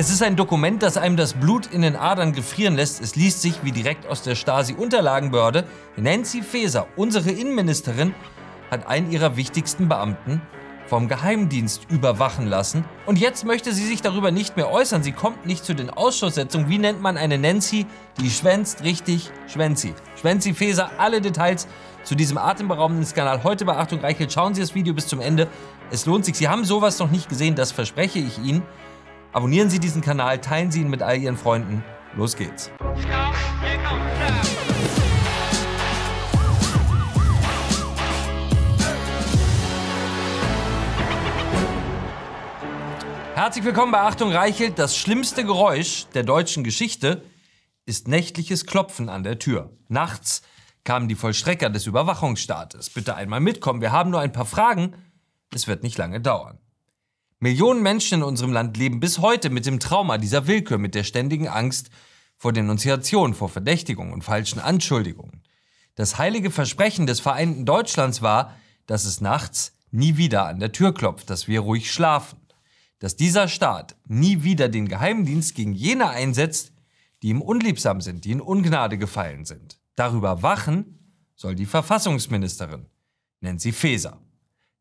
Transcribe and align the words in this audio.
Es 0.00 0.08
ist 0.08 0.22
ein 0.22 0.34
Dokument, 0.34 0.82
das 0.82 0.96
einem 0.96 1.18
das 1.18 1.34
Blut 1.34 1.66
in 1.66 1.82
den 1.82 1.94
Adern 1.94 2.32
gefrieren 2.32 2.74
lässt. 2.74 3.02
Es 3.02 3.16
liest 3.16 3.42
sich 3.42 3.62
wie 3.64 3.70
direkt 3.70 4.06
aus 4.06 4.22
der 4.22 4.34
Stasi-Unterlagenbehörde. 4.34 5.64
Nancy 5.98 6.40
Faeser, 6.40 6.86
unsere 6.96 7.30
Innenministerin, 7.30 8.14
hat 8.70 8.86
einen 8.86 9.12
ihrer 9.12 9.36
wichtigsten 9.36 9.90
Beamten 9.90 10.40
vom 10.86 11.06
Geheimdienst 11.06 11.82
überwachen 11.90 12.46
lassen. 12.46 12.86
Und 13.04 13.18
jetzt 13.18 13.44
möchte 13.44 13.74
sie 13.74 13.84
sich 13.86 14.00
darüber 14.00 14.30
nicht 14.30 14.56
mehr 14.56 14.70
äußern. 14.70 15.02
Sie 15.02 15.12
kommt 15.12 15.44
nicht 15.44 15.66
zu 15.66 15.74
den 15.74 15.90
Ausschusssitzungen. 15.90 16.70
Wie 16.70 16.78
nennt 16.78 17.02
man 17.02 17.18
eine 17.18 17.36
Nancy? 17.36 17.84
Die 18.18 18.30
schwänzt 18.30 18.82
richtig 18.82 19.30
Schwänzi. 19.48 19.92
Schwänzi 20.18 20.54
Faeser, 20.54 20.92
alle 20.96 21.20
Details 21.20 21.68
zu 22.04 22.14
diesem 22.14 22.38
atemberaubenden 22.38 23.04
Skandal. 23.04 23.44
Heute 23.44 23.66
bei 23.66 23.76
Achtung 23.76 24.00
Reichelt. 24.00 24.32
Schauen 24.32 24.54
Sie 24.54 24.62
das 24.62 24.74
Video 24.74 24.94
bis 24.94 25.08
zum 25.08 25.20
Ende. 25.20 25.46
Es 25.90 26.06
lohnt 26.06 26.24
sich. 26.24 26.36
Sie 26.36 26.48
haben 26.48 26.64
sowas 26.64 26.98
noch 26.98 27.10
nicht 27.10 27.28
gesehen, 27.28 27.54
das 27.54 27.70
verspreche 27.70 28.18
ich 28.18 28.38
Ihnen. 28.38 28.62
Abonnieren 29.32 29.70
Sie 29.70 29.78
diesen 29.78 30.02
Kanal, 30.02 30.40
teilen 30.40 30.72
Sie 30.72 30.80
ihn 30.80 30.90
mit 30.90 31.02
all 31.02 31.16
Ihren 31.16 31.36
Freunden. 31.36 31.84
Los 32.16 32.36
geht's. 32.36 32.68
Herzlich 43.34 43.64
willkommen 43.64 43.92
bei 43.92 44.00
Achtung 44.00 44.32
Reichelt. 44.32 44.80
Das 44.80 44.96
schlimmste 44.96 45.44
Geräusch 45.44 46.06
der 46.12 46.24
deutschen 46.24 46.64
Geschichte 46.64 47.22
ist 47.86 48.08
nächtliches 48.08 48.66
Klopfen 48.66 49.08
an 49.08 49.22
der 49.22 49.38
Tür. 49.38 49.70
Nachts 49.86 50.42
kamen 50.82 51.08
die 51.08 51.14
Vollstrecker 51.14 51.70
des 51.70 51.86
Überwachungsstaates. 51.86 52.90
Bitte 52.90 53.14
einmal 53.14 53.40
mitkommen, 53.40 53.80
wir 53.80 53.92
haben 53.92 54.10
nur 54.10 54.20
ein 54.20 54.32
paar 54.32 54.44
Fragen. 54.44 54.96
Es 55.54 55.68
wird 55.68 55.84
nicht 55.84 55.98
lange 55.98 56.20
dauern. 56.20 56.58
Millionen 57.42 57.82
Menschen 57.82 58.18
in 58.18 58.22
unserem 58.22 58.52
Land 58.52 58.76
leben 58.76 59.00
bis 59.00 59.18
heute 59.18 59.48
mit 59.48 59.64
dem 59.64 59.80
Trauma 59.80 60.18
dieser 60.18 60.46
Willkür, 60.46 60.76
mit 60.76 60.94
der 60.94 61.04
ständigen 61.04 61.48
Angst 61.48 61.88
vor 62.36 62.52
Denunziation, 62.52 63.32
vor 63.32 63.48
Verdächtigungen 63.48 64.12
und 64.12 64.22
falschen 64.22 64.60
Anschuldigungen. 64.60 65.42
Das 65.94 66.18
heilige 66.18 66.50
Versprechen 66.50 67.06
des 67.06 67.18
vereinten 67.18 67.64
Deutschlands 67.64 68.20
war, 68.20 68.56
dass 68.84 69.06
es 69.06 69.22
nachts 69.22 69.74
nie 69.90 70.18
wieder 70.18 70.46
an 70.46 70.60
der 70.60 70.72
Tür 70.72 70.92
klopft, 70.92 71.30
dass 71.30 71.48
wir 71.48 71.60
ruhig 71.60 71.90
schlafen, 71.90 72.38
dass 72.98 73.16
dieser 73.16 73.48
Staat 73.48 73.96
nie 74.06 74.42
wieder 74.42 74.68
den 74.68 74.86
Geheimdienst 74.86 75.54
gegen 75.54 75.72
jene 75.72 76.10
einsetzt, 76.10 76.72
die 77.22 77.28
ihm 77.28 77.40
unliebsam 77.40 78.02
sind, 78.02 78.26
die 78.26 78.32
in 78.32 78.42
Ungnade 78.42 78.98
gefallen 78.98 79.46
sind. 79.46 79.80
Darüber 79.96 80.42
wachen 80.42 81.16
soll 81.36 81.54
die 81.54 81.64
Verfassungsministerin, 81.64 82.84
Nancy 83.40 83.72
Faeser. 83.72 84.20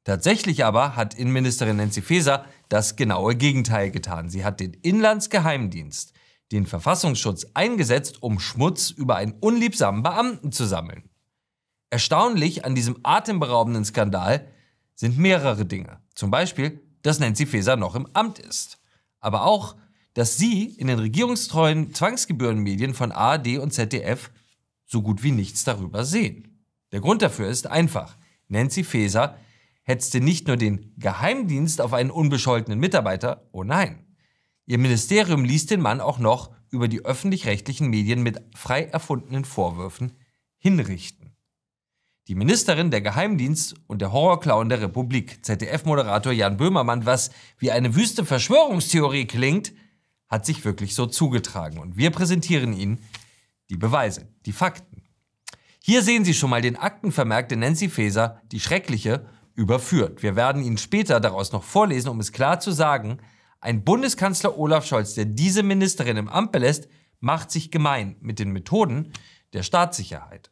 Tatsächlich 0.09 0.65
aber 0.65 0.95
hat 0.95 1.13
Innenministerin 1.13 1.77
Nancy 1.77 2.01
Faeser 2.01 2.43
das 2.67 2.95
genaue 2.95 3.35
Gegenteil 3.35 3.91
getan. 3.91 4.27
Sie 4.27 4.43
hat 4.43 4.59
den 4.59 4.73
Inlandsgeheimdienst, 4.73 6.13
den 6.51 6.65
Verfassungsschutz 6.65 7.45
eingesetzt, 7.53 8.23
um 8.23 8.39
Schmutz 8.39 8.89
über 8.89 9.17
einen 9.17 9.33
unliebsamen 9.33 10.01
Beamten 10.01 10.51
zu 10.51 10.65
sammeln. 10.65 11.11
Erstaunlich 11.91 12.65
an 12.65 12.73
diesem 12.73 12.97
atemberaubenden 13.03 13.85
Skandal 13.85 14.47
sind 14.95 15.19
mehrere 15.19 15.67
Dinge. 15.67 15.99
Zum 16.15 16.31
Beispiel, 16.31 16.81
dass 17.03 17.19
Nancy 17.19 17.45
Faeser 17.45 17.75
noch 17.75 17.93
im 17.93 18.07
Amt 18.13 18.39
ist. 18.39 18.79
Aber 19.19 19.43
auch, 19.43 19.75
dass 20.15 20.37
sie 20.37 20.63
in 20.63 20.87
den 20.87 20.97
regierungstreuen 20.97 21.93
Zwangsgebührenmedien 21.93 22.95
von 22.95 23.11
ARD 23.11 23.59
und 23.59 23.73
ZDF 23.73 24.31
so 24.87 25.03
gut 25.03 25.21
wie 25.21 25.33
nichts 25.33 25.65
darüber 25.65 26.03
sehen. 26.03 26.65
Der 26.91 26.99
Grund 26.99 27.21
dafür 27.21 27.47
ist 27.47 27.67
einfach. 27.67 28.17
Nancy 28.47 28.83
Faeser 28.83 29.37
hetzte 29.89 30.21
nicht 30.21 30.47
nur 30.47 30.55
den 30.55 30.93
Geheimdienst 30.97 31.81
auf 31.81 31.93
einen 31.93 32.11
unbescholtenen 32.11 32.79
Mitarbeiter, 32.79 33.49
oh 33.51 33.63
nein. 33.63 34.05
Ihr 34.67 34.77
Ministerium 34.77 35.43
ließ 35.43 35.65
den 35.65 35.81
Mann 35.81 35.99
auch 35.99 36.19
noch 36.19 36.51
über 36.69 36.87
die 36.87 37.03
öffentlich-rechtlichen 37.03 37.89
Medien 37.89 38.21
mit 38.21 38.39
frei 38.55 38.83
erfundenen 38.83 39.45
Vorwürfen 39.45 40.13
hinrichten. 40.59 41.35
Die 42.27 42.35
Ministerin 42.35 42.91
der 42.91 43.01
Geheimdienst 43.01 43.73
und 43.87 44.03
der 44.03 44.11
Horrorclown 44.11 44.69
der 44.69 44.81
Republik, 44.81 45.43
ZDF-Moderator 45.43 46.33
Jan 46.33 46.57
Böhmermann, 46.57 47.07
was 47.07 47.31
wie 47.57 47.71
eine 47.71 47.95
wüste 47.95 48.25
Verschwörungstheorie 48.25 49.25
klingt, 49.25 49.73
hat 50.27 50.45
sich 50.45 50.63
wirklich 50.65 50.93
so 50.93 51.07
zugetragen. 51.07 51.79
Und 51.79 51.97
wir 51.97 52.11
präsentieren 52.11 52.73
Ihnen 52.73 52.99
die 53.71 53.77
Beweise, 53.77 54.27
die 54.45 54.51
Fakten. 54.51 55.01
Hier 55.79 56.03
sehen 56.03 56.25
Sie 56.25 56.35
schon 56.35 56.51
mal 56.51 56.61
den 56.61 56.75
Aktenvermerk 56.75 57.49
der 57.49 57.57
Nancy 57.57 57.89
Faeser, 57.89 58.39
die 58.51 58.59
schreckliche 58.59 59.25
überführt. 59.55 60.23
Wir 60.23 60.35
werden 60.35 60.63
Ihnen 60.63 60.77
später 60.77 61.19
daraus 61.19 61.51
noch 61.51 61.63
vorlesen, 61.63 62.09
um 62.09 62.19
es 62.19 62.31
klar 62.31 62.59
zu 62.59 62.71
sagen, 62.71 63.19
ein 63.61 63.83
Bundeskanzler 63.83 64.57
Olaf 64.57 64.85
Scholz, 64.85 65.15
der 65.15 65.25
diese 65.25 65.63
Ministerin 65.63 66.17
im 66.17 66.29
Amt 66.29 66.51
belässt, 66.51 66.87
macht 67.19 67.51
sich 67.51 67.71
gemein 67.71 68.15
mit 68.21 68.39
den 68.39 68.51
Methoden 68.51 69.11
der 69.53 69.63
Staatssicherheit. 69.63 70.51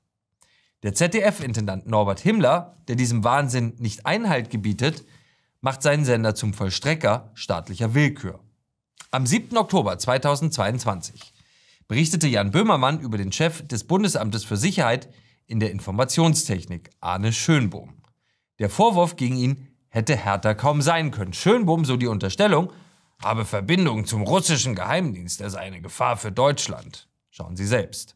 Der 0.84 0.94
ZDF-Intendant 0.94 1.88
Norbert 1.88 2.20
Himmler, 2.20 2.78
der 2.88 2.96
diesem 2.96 3.24
Wahnsinn 3.24 3.74
nicht 3.80 4.06
Einhalt 4.06 4.50
gebietet, 4.50 5.06
macht 5.62 5.82
seinen 5.82 6.06
Sender 6.06 6.36
zum 6.36 6.54
Vollstrecker 6.54 7.32
staatlicher 7.34 7.94
Willkür. 7.94 8.40
Am 9.10 9.26
7. 9.26 9.58
Oktober 9.58 9.98
2022 9.98 11.34
berichtete 11.88 12.28
Jan 12.28 12.52
Böhmermann 12.52 13.00
über 13.00 13.18
den 13.18 13.32
Chef 13.32 13.66
des 13.66 13.86
Bundesamtes 13.86 14.44
für 14.44 14.58
Sicherheit 14.58 15.10
in 15.48 15.60
der 15.60 15.72
Informationstechnik, 15.72 16.90
Arne 17.00 17.32
Schönbohm. 17.32 17.94
Der 18.60 18.70
Vorwurf 18.70 19.16
gegen 19.16 19.38
ihn 19.38 19.68
hätte 19.90 20.16
härter 20.16 20.56
kaum 20.56 20.82
sein 20.82 21.12
können. 21.12 21.34
Schönbohm, 21.34 21.86
so 21.86 21.98
die 21.98 22.08
Unterstellung, 22.08 22.72
habe 23.22 23.46
Verbindungen 23.46 24.06
zum 24.06 24.24
russischen 24.24 24.76
Geheimdienst, 24.76 25.42
er 25.42 25.50
sei 25.50 25.60
eine 25.60 25.82
Gefahr 25.82 26.18
für 26.18 26.32
Deutschland. 26.32 27.08
Schauen 27.30 27.56
Sie 27.56 27.66
selbst. 27.66 28.16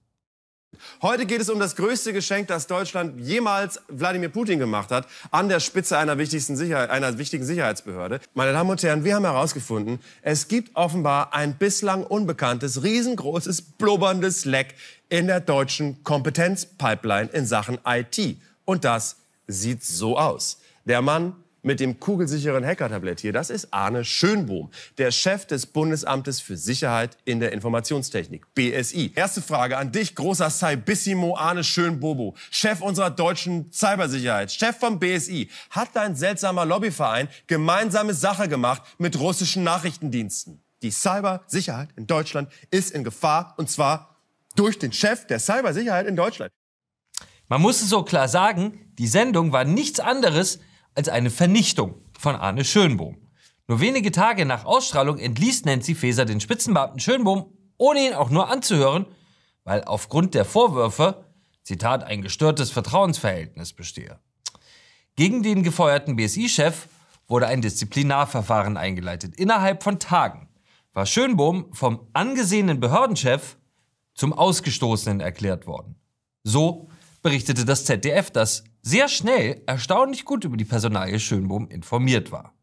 Heute 1.01 1.25
geht 1.25 1.41
es 1.41 1.49
um 1.49 1.59
das 1.59 1.75
größte 1.75 2.13
Geschenk, 2.13 2.47
das 2.47 2.65
Deutschland 2.65 3.19
jemals 3.19 3.81
Wladimir 3.89 4.29
Putin 4.29 4.57
gemacht 4.57 4.89
hat, 4.89 5.05
an 5.29 5.49
der 5.49 5.59
Spitze 5.59 5.97
einer, 5.97 6.17
Sicherheit, 6.25 6.89
einer 6.89 7.17
wichtigen 7.17 7.43
Sicherheitsbehörde. 7.43 8.21
Meine 8.33 8.53
Damen 8.53 8.69
und 8.69 8.81
Herren, 8.81 9.03
wir 9.03 9.15
haben 9.15 9.25
herausgefunden, 9.25 9.99
es 10.21 10.47
gibt 10.47 10.75
offenbar 10.75 11.33
ein 11.33 11.57
bislang 11.57 12.03
unbekanntes, 12.03 12.83
riesengroßes, 12.83 13.61
blubberndes 13.61 14.45
Leck 14.45 14.75
in 15.09 15.27
der 15.27 15.41
deutschen 15.41 16.03
Kompetenzpipeline 16.03 17.29
in 17.33 17.45
Sachen 17.45 17.77
IT. 17.85 18.37
Und 18.63 18.85
das 18.85 19.17
sieht 19.47 19.83
so 19.83 20.17
aus. 20.17 20.59
Der 20.85 21.01
Mann 21.01 21.35
mit 21.63 21.79
dem 21.79 21.99
kugelsicheren 21.99 22.65
Hackertablett 22.65 23.19
hier, 23.19 23.33
das 23.33 23.49
ist 23.49 23.71
Arne 23.71 24.03
Schönbohm, 24.03 24.71
der 24.97 25.11
Chef 25.11 25.45
des 25.45 25.67
Bundesamtes 25.67 26.41
für 26.41 26.57
Sicherheit 26.57 27.17
in 27.25 27.39
der 27.39 27.51
Informationstechnik, 27.51 28.53
BSI. 28.55 29.13
Erste 29.15 29.41
Frage 29.41 29.77
an 29.77 29.91
dich, 29.91 30.15
großer 30.15 30.49
Cybissimo 30.49 31.35
Arne 31.37 31.63
Schönbobo, 31.63 32.35
Chef 32.49 32.81
unserer 32.81 33.11
deutschen 33.11 33.71
Cybersicherheit, 33.71 34.51
Chef 34.51 34.77
vom 34.77 34.99
BSI. 34.99 35.49
Hat 35.69 35.89
dein 35.93 36.15
seltsamer 36.15 36.65
Lobbyverein 36.65 37.27
gemeinsame 37.47 38.13
Sache 38.13 38.47
gemacht 38.47 38.81
mit 38.97 39.19
russischen 39.19 39.63
Nachrichtendiensten? 39.63 40.61
Die 40.81 40.91
Cybersicherheit 40.91 41.89
in 41.95 42.07
Deutschland 42.07 42.51
ist 42.71 42.91
in 42.91 43.03
Gefahr 43.03 43.53
und 43.57 43.69
zwar 43.69 44.15
durch 44.55 44.79
den 44.79 44.91
Chef 44.91 45.27
der 45.27 45.39
Cybersicherheit 45.39 46.07
in 46.07 46.15
Deutschland. 46.15 46.51
Man 47.51 47.61
muss 47.61 47.81
es 47.81 47.89
so 47.89 48.03
klar 48.03 48.29
sagen, 48.29 48.79
die 48.97 49.07
Sendung 49.07 49.51
war 49.51 49.65
nichts 49.65 49.99
anderes 49.99 50.61
als 50.95 51.09
eine 51.09 51.29
Vernichtung 51.29 51.95
von 52.17 52.33
Arne 52.33 52.63
Schönbohm. 52.63 53.17
Nur 53.67 53.81
wenige 53.81 54.13
Tage 54.13 54.45
nach 54.45 54.63
Ausstrahlung 54.63 55.17
entließ 55.17 55.65
Nancy 55.65 55.93
Faeser 55.93 56.23
den 56.23 56.39
Spitzenbeamten 56.39 57.01
Schönbohm, 57.01 57.51
ohne 57.75 58.07
ihn 58.07 58.13
auch 58.13 58.29
nur 58.29 58.49
anzuhören, 58.49 59.05
weil 59.65 59.83
aufgrund 59.83 60.33
der 60.33 60.45
Vorwürfe, 60.45 61.25
Zitat, 61.63 62.05
ein 62.05 62.21
gestörtes 62.21 62.71
Vertrauensverhältnis 62.71 63.73
bestehe. 63.73 64.21
Gegen 65.17 65.43
den 65.43 65.61
gefeuerten 65.61 66.15
BSI-Chef 66.15 66.87
wurde 67.27 67.47
ein 67.47 67.61
Disziplinarverfahren 67.61 68.77
eingeleitet. 68.77 69.35
Innerhalb 69.35 69.83
von 69.83 69.99
Tagen 69.99 70.47
war 70.93 71.05
Schönbohm 71.05 71.73
vom 71.73 72.07
angesehenen 72.13 72.79
Behördenchef 72.79 73.57
zum 74.13 74.31
Ausgestoßenen 74.31 75.19
erklärt 75.19 75.67
worden. 75.67 75.97
So 76.45 76.90
berichtete 77.21 77.65
das 77.65 77.85
ZDF, 77.85 78.31
das 78.31 78.63
sehr 78.81 79.07
schnell 79.07 79.61
erstaunlich 79.65 80.25
gut 80.25 80.43
über 80.43 80.57
die 80.57 80.65
Personalie 80.65 81.19
Schönbohm 81.19 81.67
informiert 81.67 82.31
war. 82.31 82.53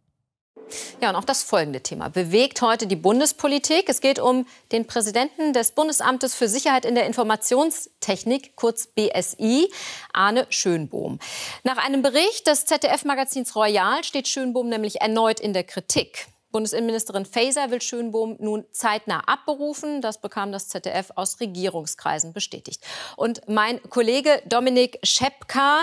Ja, 1.01 1.11
und 1.11 1.17
auch 1.17 1.25
das 1.25 1.43
folgende 1.43 1.83
Thema 1.83 2.09
bewegt 2.09 2.61
heute 2.63 2.87
die 2.87 2.97
Bundespolitik. 2.97 3.89
Es 3.89 4.01
geht 4.01 4.19
um 4.19 4.47
den 4.73 4.87
Präsidenten 4.87 5.53
des 5.53 5.73
Bundesamtes 5.73 6.35
für 6.35 6.49
Sicherheit 6.49 6.85
in 6.85 6.95
der 6.95 7.07
Informationstechnik, 7.07 8.57
kurz 8.57 8.87
BSI, 8.89 9.71
Arne 10.13 10.47
Schönbohm. 10.51 11.19
Nach 11.65 11.79
einem 11.79 12.03
Bericht 12.03 12.47
des 12.47 12.67
ZDF-Magazins 12.67 13.55
Royal 13.57 14.05
steht 14.05 14.29
Schönbohm 14.29 14.69
nämlich 14.69 15.01
erneut 15.01 15.41
in 15.41 15.53
der 15.53 15.65
Kritik. 15.65 16.27
Bundesinnenministerin 16.51 17.27
Faeser 17.27 17.71
will 17.71 17.83
Schönbohm 17.83 18.37
nun 18.41 18.65
zeitnah 18.73 19.21
abberufen. 19.27 20.01
Das 20.01 20.21
bekam 20.21 20.51
das 20.51 20.69
ZDF 20.69 21.11
aus 21.15 21.41
Regierungskreisen 21.41 22.33
bestätigt. 22.33 22.83
Und 23.17 23.43
mein 23.49 23.83
Kollege 23.91 24.43
Dominik 24.47 24.99
Schepka 25.03 25.83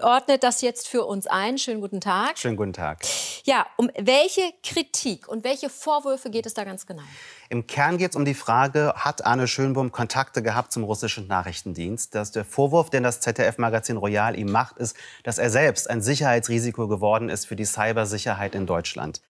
ordnet 0.00 0.42
das 0.42 0.62
jetzt 0.62 0.88
für 0.88 1.04
uns 1.04 1.26
ein. 1.26 1.58
Schönen 1.58 1.80
guten 1.80 2.00
Tag. 2.00 2.38
Schönen 2.38 2.56
guten 2.56 2.72
Tag. 2.72 3.00
Ja, 3.44 3.66
um 3.76 3.90
welche 3.96 4.42
Kritik 4.62 5.28
und 5.28 5.44
welche 5.44 5.70
Vorwürfe 5.70 6.30
geht 6.30 6.46
es 6.46 6.54
da 6.54 6.64
ganz 6.64 6.86
genau? 6.86 7.02
Im 7.48 7.66
Kern 7.66 7.98
geht 7.98 8.10
es 8.10 8.16
um 8.16 8.24
die 8.24 8.34
Frage, 8.34 8.92
hat 8.96 9.24
Arne 9.24 9.48
Schönbohm 9.48 9.92
Kontakte 9.92 10.42
gehabt 10.42 10.72
zum 10.72 10.84
russischen 10.84 11.26
Nachrichtendienst? 11.26 12.14
Dass 12.14 12.30
der 12.30 12.44
Vorwurf, 12.44 12.90
den 12.90 13.02
das 13.02 13.20
ZDF-Magazin 13.20 13.96
Royal 13.96 14.38
ihm 14.38 14.50
macht, 14.50 14.78
ist, 14.78 14.96
dass 15.24 15.38
er 15.38 15.50
selbst 15.50 15.88
ein 15.88 16.00
Sicherheitsrisiko 16.00 16.88
geworden 16.88 17.28
ist 17.28 17.46
für 17.46 17.56
die 17.56 17.64
Cybersicherheit 17.64 18.54
in 18.54 18.66
Deutschland. 18.66 19.20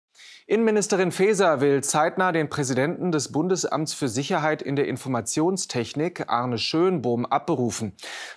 Innenministerin 0.51 1.13
Faeser 1.13 1.61
will 1.61 1.81
zeitnah 1.81 2.33
den 2.33 2.51
Präsidenten 2.51 3.13
des 3.13 3.31
Bundesamts 3.31 3.95
für 3.95 4.09
Sicherheit 4.09 4.63
in 4.63 4.75
der 4.75 4.89
Informationstechnik, 4.89 6.29
Arne 6.29 6.59
Schönbohm, 6.59 7.25
abberufen. 7.25 7.93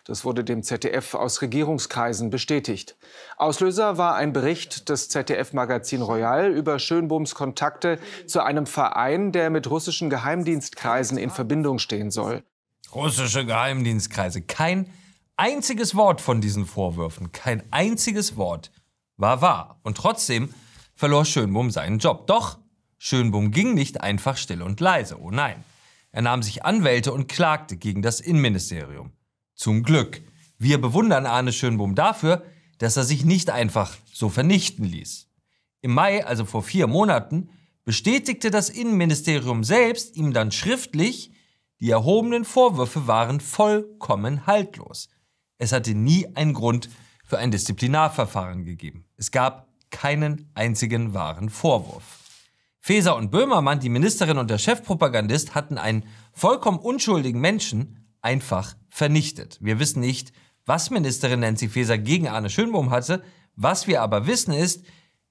Das 0.06 0.24
wurde 0.24 0.44
dem 0.44 0.62
ZDF 0.62 1.16
aus 1.16 1.42
Regierungskreisen 1.42 2.30
bestätigt. 2.30 2.98
Auslöser 3.36 3.98
war 3.98 4.14
ein 4.14 4.32
Bericht 4.32 4.90
des 4.90 5.10
ZDF-Magazin 5.10 6.04
Royal 6.04 6.52
über 6.52 6.78
Schönbohms 6.78 7.34
Kontakte 7.34 7.98
zu 8.28 8.44
einem 8.44 8.68
Verein, 8.68 9.32
der 9.32 9.50
mit 9.50 9.68
russischen 9.68 10.12
Geheimdienstkreisen 10.12 11.18
in 11.18 11.32
Verbindung 11.32 11.80
stehen 11.80 12.12
soll. 12.12 12.44
Russische 12.94 13.44
Geheimdienstkreise. 13.44 14.44
Kein 14.44 14.88
einziges 15.36 15.96
Wort 15.96 16.22
von 16.22 16.42
diesen 16.42 16.68
Vorwürfen, 16.68 17.32
kein 17.32 17.64
einziges 17.72 18.38
Wort 18.38 18.70
war 19.18 19.42
wahr. 19.42 19.80
Und 19.82 19.98
trotzdem 19.98 20.54
verlor 21.04 21.26
Schönbohm 21.26 21.70
seinen 21.70 22.00
Job. 22.00 22.28
Doch 22.28 22.60
Schönbohm 22.98 23.52
ging 23.52 23.74
nicht 23.74 24.00
einfach 24.00 24.38
still 24.38 24.62
und 24.62 24.80
leise. 24.80 25.20
Oh 25.20 25.32
nein. 25.32 25.62
Er 26.14 26.22
nahm 26.22 26.42
sich 26.42 26.64
Anwälte 26.64 27.12
und 27.12 27.28
klagte 27.28 27.76
gegen 27.76 28.02
das 28.02 28.22
Innenministerium. 28.22 29.12
Zum 29.54 29.84
Glück. 29.84 30.22
Wir 30.58 30.80
bewundern 30.80 31.26
Arne 31.26 31.52
Schönbohm 31.52 31.94
dafür, 31.94 32.46
dass 32.78 32.96
er 32.96 33.04
sich 33.04 33.26
nicht 33.26 33.50
einfach 33.50 33.98
so 34.14 34.30
vernichten 34.30 34.86
ließ. 34.86 35.28
Im 35.82 35.94
Mai, 35.94 36.26
also 36.26 36.46
vor 36.46 36.64
vier 36.64 36.88
Monaten, 36.88 37.50
bestätigte 37.84 38.50
das 38.50 38.70
Innenministerium 38.70 39.66
selbst 39.66 40.16
ihm 40.16 40.32
dann 40.32 40.54
schriftlich, 40.54 41.34
die 41.82 41.90
erhobenen 41.90 42.46
Vorwürfe 42.46 43.08
waren 43.08 43.42
vollkommen 43.42 44.48
haltlos. 44.48 45.10
Es 45.58 45.74
hatte 45.74 45.96
nie 45.96 46.34
einen 46.38 46.54
Grund 46.54 46.90
für 47.26 47.40
ein 47.40 47.52
Disziplinarverfahren 47.52 48.64
gegeben. 48.64 49.04
Es 49.18 49.32
gab 49.32 49.73
keinen 49.94 50.50
einzigen 50.56 51.14
wahren 51.14 51.50
Vorwurf. 51.50 52.20
Feser 52.82 53.16
und 53.16 53.32
Böhmermann, 53.32 53.80
die 53.80 53.88
Ministerin 53.88 54.38
und 54.38 54.50
der 54.50 54.58
Chefpropagandist, 54.58 55.56
hatten 55.56 55.78
einen 55.78 56.04
vollkommen 56.34 56.80
unschuldigen 56.80 57.40
Menschen 57.40 58.06
einfach 58.22 58.76
vernichtet. 58.90 59.58
Wir 59.62 59.80
wissen 59.80 60.02
nicht, 60.02 60.34
was 60.66 60.90
Ministerin 60.90 61.40
Nancy 61.40 61.70
Faeser 61.70 61.98
gegen 61.98 62.28
Arne 62.28 62.50
Schönbohm 62.50 62.90
hatte. 62.90 63.24
Was 63.56 63.88
wir 63.88 64.02
aber 64.02 64.28
wissen 64.28 64.54
ist, 64.54 64.84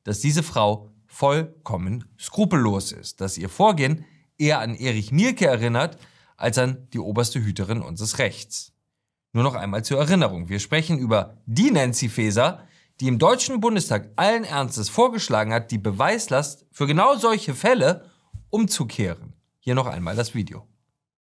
dass 0.04 0.20
diese 0.20 0.42
Frau 0.42 0.90
vollkommen 1.06 2.04
skrupellos 2.18 2.92
ist, 2.92 3.20
dass 3.20 3.36
ihr 3.36 3.48
Vorgehen 3.48 4.06
eher 4.38 4.60
an 4.60 4.74
Erich 4.74 5.12
Mielke 5.12 5.46
erinnert 5.46 5.98
als 6.36 6.56
an 6.56 6.88
die 6.92 6.98
oberste 6.98 7.44
Hüterin 7.44 7.82
unseres 7.82 8.18
Rechts. 8.18 8.72
Nur 9.32 9.44
noch 9.44 9.54
einmal 9.54 9.84
zur 9.84 9.98
Erinnerung. 9.98 10.48
Wir 10.48 10.60
sprechen 10.60 10.98
über 10.98 11.36
die 11.46 11.70
Nancy 11.70 12.08
Faeser, 12.08 12.66
die 13.02 13.08
im 13.08 13.18
Deutschen 13.18 13.60
Bundestag 13.60 14.10
allen 14.14 14.44
Ernstes 14.44 14.88
vorgeschlagen 14.88 15.52
hat, 15.52 15.72
die 15.72 15.78
Beweislast 15.78 16.66
für 16.70 16.86
genau 16.86 17.16
solche 17.16 17.52
Fälle 17.52 18.08
umzukehren. 18.48 19.32
Hier 19.58 19.74
noch 19.74 19.88
einmal 19.88 20.14
das 20.14 20.36
Video. 20.36 20.68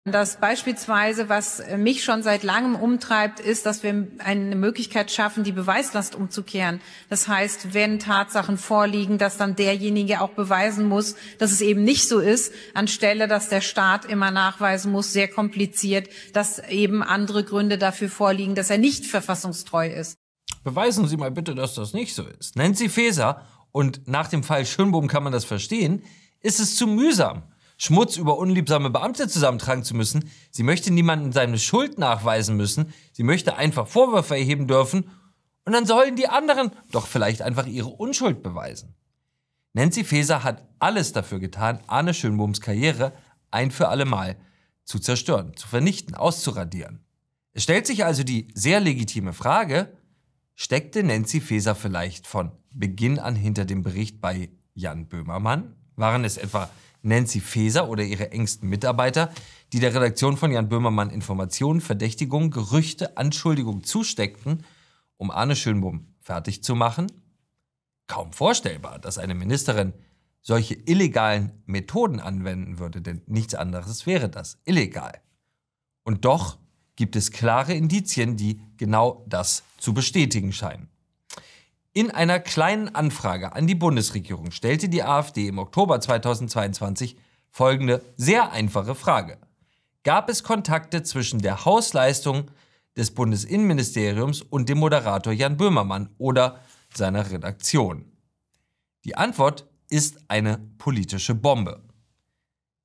Das 0.05 0.37
beispielsweise, 0.37 1.31
was 1.31 1.63
mich 1.79 2.05
schon 2.05 2.23
seit 2.23 2.43
langem 2.43 2.75
umtreibt, 2.75 3.41
ist, 3.41 3.65
dass 3.65 3.83
wir 3.83 4.09
eine 4.19 4.57
Möglichkeit 4.57 5.11
schaffen, 5.11 5.43
die 5.43 5.53
Beweislast 5.53 6.15
umzukehren. 6.15 6.83
Das 7.09 7.29
heißt, 7.29 7.73
wenn 7.73 7.99
Tatsachen 7.99 8.59
vorliegen, 8.59 9.17
dass 9.17 9.39
dann 9.39 9.57
derjenige 9.57 10.21
auch 10.21 10.33
beweisen 10.33 10.87
muss, 10.87 11.17
dass 11.39 11.51
es 11.51 11.63
eben 11.63 11.83
nicht 11.83 12.07
so 12.07 12.19
ist, 12.19 12.53
anstelle, 12.75 13.27
dass 13.27 13.49
der 13.49 13.63
Staat 13.63 14.05
immer 14.05 14.31
nachweisen 14.31 14.93
muss, 14.93 15.15
sehr 15.15 15.29
kompliziert, 15.29 16.11
dass 16.35 16.59
eben 16.59 17.03
andere 17.03 17.43
Gründe 17.43 17.79
dafür 17.79 18.11
vorliegen, 18.11 18.55
dass 18.55 18.69
er 18.69 18.77
nicht 18.77 19.07
verfassungstreu 19.07 19.89
ist. 19.89 20.19
Beweisen 20.65 21.07
Sie 21.07 21.17
mal 21.17 21.31
bitte, 21.31 21.55
dass 21.55 21.75
das 21.75 21.93
nicht 21.93 22.15
so 22.15 22.25
ist. 22.25 22.57
Nancy 22.57 22.89
Faeser, 22.89 23.43
und 23.71 24.07
nach 24.07 24.29
dem 24.29 24.45
Fall 24.45 24.67
Schönbohm 24.67 25.09
kann 25.09 25.25
man 25.25 25.33
das 25.33 25.45
verstehen, 25.45 26.03
ist 26.41 26.61
es 26.61 26.77
zu 26.77 26.87
mühsam, 26.87 27.43
Schmutz 27.77 28.17
über 28.17 28.39
unliebsame 28.39 28.89
Beamte 28.89 29.27
zusammentragen 29.27 29.83
zu 29.83 29.97
müssen. 29.97 30.31
Sie 30.53 30.63
möchte 30.63 30.93
niemandem 30.93 31.33
seine 31.33 31.59
Schuld 31.59 31.99
nachweisen 31.99 32.57
müssen. 32.57 32.93
Sie 33.13 33.25
möchte 33.25 33.57
einfach 33.57 33.89
Vorwürfe 33.89 34.37
erheben 34.37 34.69
dürfen. 34.69 35.11
Und 35.65 35.73
dann 35.73 35.87
sollen 35.87 36.15
die 36.15 36.29
anderen 36.29 36.71
doch 36.93 37.09
vielleicht 37.09 37.43
einfach 37.43 37.67
ihre 37.67 37.89
Unschuld 37.89 38.45
beweisen. 38.45 38.95
Nancy 39.73 40.05
Faeser 40.05 40.45
hat 40.45 40.63
alles 40.79 41.13
dafür 41.13 41.41
getan, 41.41 41.81
Arne 41.89 42.15
Schönbohms 42.15 42.61
Karriere 42.61 43.13
ein 43.51 43.73
für 43.73 43.89
alle 43.89 44.05
Mal 44.05 44.37
zu 44.85 45.01
zerstören, 45.01 45.57
zu 45.57 45.67
vernichten, 45.67 46.15
auszuradieren. 46.15 47.05
Es 47.53 47.65
stellt 47.65 47.87
sich 47.87 48.05
also 48.05 48.23
die 48.23 48.49
sehr 48.55 48.79
legitime 48.79 49.33
Frage, 49.33 49.97
Steckte 50.55 51.03
Nancy 51.03 51.41
Faeser 51.41 51.75
vielleicht 51.75 52.27
von 52.27 52.53
Beginn 52.73 53.19
an 53.19 53.35
hinter 53.35 53.65
dem 53.65 53.83
Bericht 53.83 54.21
bei 54.21 54.51
Jan 54.75 55.09
Böhmermann? 55.09 55.75
Waren 55.97 56.25
es 56.25 56.37
etwa 56.37 56.71
Nancy 57.03 57.41
Faeser 57.41 57.89
oder 57.89 58.05
ihre 58.05 58.31
engsten 58.31 58.69
Mitarbeiter, 58.69 59.33
die 59.73 59.81
der 59.81 59.95
Redaktion 59.95 60.37
von 60.37 60.53
Jan 60.53 60.69
Böhmermann 60.69 61.11
Informationen, 61.11 61.81
Verdächtigungen, 61.81 62.51
Gerüchte, 62.51 63.17
Anschuldigungen 63.17 63.85
zusteckten, 63.85 64.65
um 65.17 65.31
Arne 65.31 65.57
Schönbohm 65.57 66.15
fertig 66.21 66.63
zu 66.63 66.75
machen? 66.75 67.11
Kaum 68.07 68.33
vorstellbar, 68.33 68.99
dass 68.99 69.19
eine 69.19 69.35
Ministerin 69.35 69.93
solche 70.41 70.75
illegalen 70.75 71.63
Methoden 71.67 72.21
anwenden 72.21 72.79
würde, 72.79 73.03
denn 73.03 73.23
nichts 73.27 73.55
anderes 73.55 74.07
wäre 74.07 74.29
das, 74.29 74.59
illegal. 74.65 75.21
Und 76.05 76.25
doch 76.25 76.59
gibt 76.97 77.17
es 77.17 77.31
klare 77.31 77.75
Indizien, 77.75 78.37
die 78.37 78.61
genau 78.77 79.25
das 79.29 79.63
zu 79.79 79.95
bestätigen 79.95 80.53
scheinen. 80.53 80.89
In 81.93 82.11
einer 82.11 82.41
kleinen 82.41 82.95
Anfrage 82.95 83.53
an 83.53 83.67
die 83.67 83.75
Bundesregierung 83.77 84.51
stellte 84.51 84.89
die 84.89 85.05
AfD 85.05 85.47
im 85.47 85.59
Oktober 85.59 86.01
2022 86.01 87.17
folgende 87.51 88.05
sehr 88.17 88.51
einfache 88.51 88.97
Frage. 88.97 89.39
Gab 90.03 90.29
es 90.29 90.43
Kontakte 90.43 91.05
zwischen 91.05 91.41
der 91.41 91.65
Hausleistung 91.65 92.51
des 92.97 93.15
Bundesinnenministeriums 93.15 94.43
und 94.43 94.69
dem 94.69 94.79
Moderator 94.79 95.33
Jan 95.33 95.57
Böhmermann 95.57 96.11
oder 96.19 96.61
seiner 96.93 97.31
Redaktion? 97.31 98.13
Die 99.05 99.17
Antwort 99.17 99.67
ist 99.89 100.19
eine 100.29 100.59
politische 100.79 101.35
Bombe. 101.35 101.81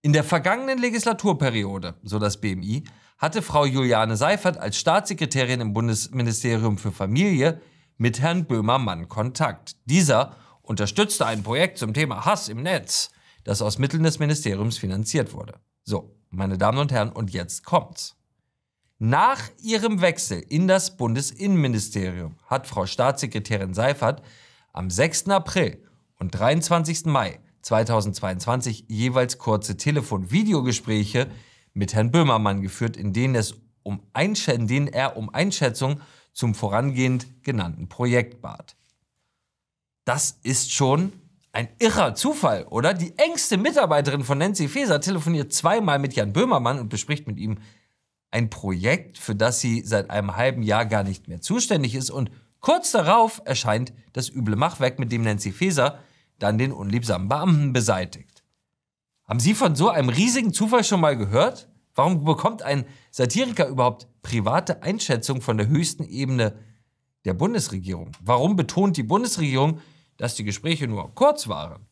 In 0.02 0.14
der 0.14 0.24
vergangenen 0.24 0.80
Legislaturperiode, 0.80 1.96
so 2.04 2.20
das 2.20 2.40
BMI, 2.40 2.86
hatte 3.18 3.42
Frau 3.42 3.66
Juliane 3.66 4.16
Seifert 4.16 4.58
als 4.58 4.78
Staatssekretärin 4.78 5.60
im 5.60 5.74
Bundesministerium 5.74 6.78
für 6.78 6.94
Familie 6.94 7.60
mit 7.98 8.22
Herrn 8.22 8.46
Böhmermann 8.46 9.10
Kontakt. 9.10 9.76
Dieser 9.84 10.38
unterstützte 10.62 11.26
ein 11.26 11.44
Projekt 11.44 11.80
zum 11.80 11.94
Thema 11.94 12.24
Hass 12.24 12.48
im 12.48 12.64
Netz, 12.64 13.12
das 13.44 13.62
aus 13.62 13.78
Mitteln 13.78 14.04
des 14.04 14.20
Ministeriums 14.20 14.78
finanziert 14.78 15.34
wurde. 15.34 15.60
So, 15.84 16.16
meine 16.30 16.58
Damen 16.58 16.78
und 16.78 16.94
Herren, 16.94 17.12
und 17.12 17.32
jetzt 17.32 17.66
kommt's. 17.66 18.16
Nach 19.00 19.42
ihrem 19.62 20.00
Wechsel 20.00 20.40
in 20.48 20.70
das 20.70 20.96
Bundesinnenministerium 20.96 22.38
hat 22.46 22.68
Frau 22.68 22.86
Staatssekretärin 22.86 23.74
Seifert 23.74 24.22
am 24.72 24.90
6. 24.90 25.28
April 25.28 25.84
und 26.20 26.32
23. 26.32 27.06
Mai 27.08 27.42
2022 27.62 28.86
jeweils 28.88 29.38
kurze 29.38 29.78
Telefon-Videogespräche 29.78 31.28
mit 31.74 31.94
Herrn 31.94 32.12
Böhmermann 32.12 32.62
geführt, 32.62 32.98
in 32.98 33.14
denen, 33.14 33.36
es 33.36 33.56
um 33.84 34.02
in 34.14 34.68
denen 34.68 34.88
er 34.88 35.18
um 35.18 35.34
Einschätzung 35.34 36.02
zum 36.34 36.54
vorangehend 36.54 37.44
genannten 37.44 37.90
Projekt 37.90 38.42
bat. 38.42 38.76
Das 40.06 40.40
ist 40.44 40.72
schon 40.72 41.14
ein 41.52 41.68
irrer 41.80 42.16
Zufall, 42.16 42.66
oder? 42.66 42.94
Die 42.94 43.18
engste 43.18 43.58
Mitarbeiterin 43.58 44.24
von 44.24 44.38
Nancy 44.38 44.68
Faeser 44.68 45.02
telefoniert 45.02 45.54
zweimal 45.54 46.00
mit 46.00 46.14
Jan 46.14 46.34
Böhmermann 46.34 46.80
und 46.80 46.90
bespricht 46.90 47.28
mit 47.28 47.38
ihm 47.38 47.58
ein 48.32 48.50
Projekt, 48.50 49.18
für 49.18 49.36
das 49.36 49.60
sie 49.60 49.82
seit 49.82 50.10
einem 50.10 50.36
halben 50.36 50.62
Jahr 50.62 50.86
gar 50.86 51.04
nicht 51.04 51.28
mehr 51.28 51.42
zuständig 51.42 51.96
ist. 51.96 52.12
Und 52.12 52.32
kurz 52.60 52.92
darauf 52.92 53.42
erscheint 53.46 53.94
das 54.14 54.30
üble 54.30 54.56
Machwerk, 54.56 55.00
mit 55.00 55.12
dem 55.12 55.24
Nancy 55.24 55.52
Faeser 55.52 56.00
dann 56.40 56.58
den 56.58 56.72
unliebsamen 56.72 57.30
Beamten 57.30 57.74
beseitigt. 57.74 58.44
Haben 59.26 59.40
Sie 59.40 59.54
von 59.54 59.76
so 59.76 59.90
einem 59.90 60.10
riesigen 60.10 60.54
Zufall 60.54 60.84
schon 60.84 61.02
mal 61.02 61.16
gehört? 61.16 61.70
Warum 61.94 62.24
bekommt 62.24 62.62
ein 62.62 62.86
Satiriker 63.12 63.68
überhaupt 63.68 64.08
private 64.22 64.82
Einschätzung 64.84 65.42
von 65.42 65.58
der 65.58 65.68
höchsten 65.68 66.04
Ebene 66.04 66.58
der 67.26 67.34
Bundesregierung? 67.34 68.12
Warum 68.22 68.56
betont 68.56 68.98
die 68.98 69.04
Bundesregierung, 69.04 69.82
dass 70.18 70.36
die 70.36 70.44
Gespräche 70.44 70.88
nur 70.88 71.14
kurz 71.14 71.48
waren? 71.48 71.86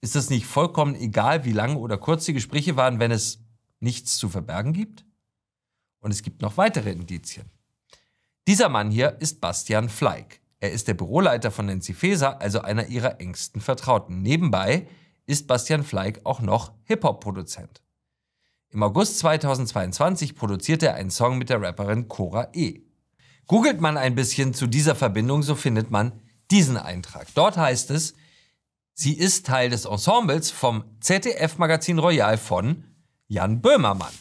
Ist 0.00 0.16
es 0.16 0.30
nicht 0.30 0.46
vollkommen 0.46 0.94
egal, 0.94 1.44
wie 1.44 1.52
lang 1.52 1.76
oder 1.76 1.98
kurz 1.98 2.24
die 2.24 2.32
Gespräche 2.32 2.76
waren, 2.76 2.98
wenn 2.98 3.10
es 3.10 3.40
nichts 3.80 4.16
zu 4.16 4.28
verbergen 4.28 4.72
gibt? 4.72 5.04
Und 6.00 6.10
es 6.10 6.22
gibt 6.22 6.40
noch 6.40 6.56
weitere 6.56 6.90
Indizien. 6.90 7.46
Dieser 8.48 8.70
Mann 8.70 8.90
hier 8.90 9.20
ist 9.20 9.40
Bastian 9.40 9.88
Fleig. 9.88 10.40
Er 10.60 10.72
ist 10.72 10.88
der 10.88 10.94
Büroleiter 10.94 11.50
von 11.50 11.66
Nancy 11.66 11.94
Faeser, 11.94 12.40
also 12.40 12.60
einer 12.60 12.88
ihrer 12.88 13.18
engsten 13.20 13.62
Vertrauten. 13.62 14.20
Nebenbei 14.20 14.86
ist 15.26 15.46
Bastian 15.46 15.82
Fleig 15.82 16.20
auch 16.24 16.40
noch 16.40 16.72
Hip-Hop-Produzent. 16.84 17.82
Im 18.68 18.82
August 18.82 19.18
2022 19.20 20.36
produzierte 20.36 20.88
er 20.88 20.94
einen 20.94 21.10
Song 21.10 21.38
mit 21.38 21.48
der 21.48 21.62
Rapperin 21.62 22.08
Cora 22.08 22.48
E. 22.52 22.82
Googelt 23.46 23.80
man 23.80 23.96
ein 23.96 24.14
bisschen 24.14 24.52
zu 24.52 24.66
dieser 24.66 24.94
Verbindung, 24.94 25.42
so 25.42 25.54
findet 25.54 25.90
man 25.90 26.12
diesen 26.50 26.76
Eintrag. 26.76 27.26
Dort 27.34 27.56
heißt 27.56 27.90
es, 27.90 28.14
sie 28.92 29.14
ist 29.14 29.46
Teil 29.46 29.70
des 29.70 29.86
Ensembles 29.86 30.50
vom 30.50 30.84
ZDF-Magazin 31.00 31.98
Royal 31.98 32.36
von 32.36 32.84
Jan 33.28 33.62
Böhmermann. 33.62 34.12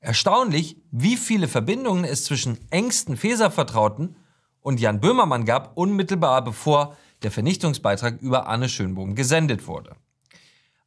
Erstaunlich, 0.00 0.76
wie 0.90 1.16
viele 1.16 1.46
Verbindungen 1.46 2.04
es 2.04 2.24
zwischen 2.24 2.58
engsten 2.70 3.16
Feser-Vertrauten 3.16 4.16
und 4.60 4.80
Jan 4.80 5.00
Böhmermann 5.00 5.44
gab, 5.44 5.76
unmittelbar 5.76 6.42
bevor 6.42 6.96
der 7.22 7.30
Vernichtungsbeitrag 7.30 8.20
über 8.20 8.46
Arne 8.46 8.68
Schönbohm 8.68 9.14
gesendet 9.14 9.66
wurde. 9.66 9.96